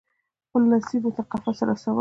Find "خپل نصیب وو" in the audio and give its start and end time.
0.45-1.15